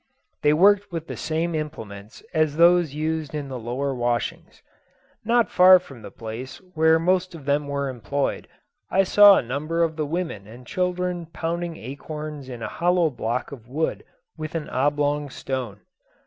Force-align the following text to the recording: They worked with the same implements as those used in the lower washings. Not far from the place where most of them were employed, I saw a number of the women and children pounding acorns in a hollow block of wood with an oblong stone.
They 0.41 0.51
worked 0.51 0.91
with 0.91 1.05
the 1.05 1.15
same 1.15 1.53
implements 1.53 2.23
as 2.33 2.57
those 2.57 2.95
used 2.95 3.35
in 3.35 3.49
the 3.49 3.59
lower 3.59 3.93
washings. 3.93 4.63
Not 5.23 5.51
far 5.51 5.77
from 5.77 6.01
the 6.01 6.09
place 6.09 6.57
where 6.73 6.97
most 6.97 7.35
of 7.35 7.45
them 7.45 7.67
were 7.67 7.87
employed, 7.87 8.47
I 8.89 9.03
saw 9.03 9.37
a 9.37 9.43
number 9.43 9.83
of 9.83 9.97
the 9.97 10.07
women 10.07 10.47
and 10.47 10.65
children 10.65 11.27
pounding 11.27 11.77
acorns 11.77 12.49
in 12.49 12.63
a 12.63 12.67
hollow 12.67 13.11
block 13.11 13.51
of 13.51 13.67
wood 13.67 14.03
with 14.37 14.55
an 14.55 14.69
oblong 14.71 15.29
stone. 15.29 15.81